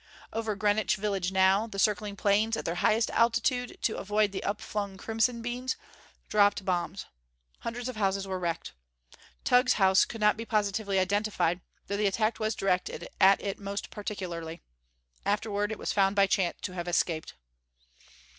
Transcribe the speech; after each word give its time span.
Over 0.33 0.55
Greenwich 0.55 0.95
Village 0.95 1.31
now, 1.31 1.67
the 1.67 1.77
circling 1.77 2.15
planes 2.15 2.57
at 2.57 2.65
their 2.65 2.73
highest 2.81 3.11
altitude, 3.11 3.77
to 3.83 3.97
avoid 3.97 4.31
the 4.31 4.43
upflung 4.43 4.97
crimson 4.97 5.43
beams 5.43 5.75
dropped 6.27 6.65
bombs. 6.65 7.05
Hundreds 7.59 7.87
of 7.87 7.97
houses 7.97 8.23
there 8.23 8.31
were 8.31 8.39
wrecked. 8.39 8.71
Tugh's 9.43 9.73
house 9.73 10.03
could 10.05 10.19
not 10.19 10.37
be 10.37 10.43
positively 10.43 10.97
identified, 10.97 11.61
though 11.85 11.97
the 11.97 12.07
attack 12.07 12.39
was 12.39 12.55
directed 12.55 13.09
at 13.19 13.41
it 13.43 13.59
most 13.59 13.91
particularly. 13.91 14.63
Afterward, 15.23 15.71
it 15.71 15.77
was 15.77 15.93
found 15.93 16.15
by 16.15 16.25
chance 16.25 16.57
to 16.63 16.71
have 16.73 16.87
escaped. 16.87 17.35